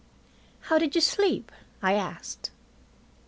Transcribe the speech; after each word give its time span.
"How 0.61 0.79
did 0.79 0.95
you 0.95 1.01
sleep?" 1.01 1.51
I 1.83 1.93
asked. 1.93 2.49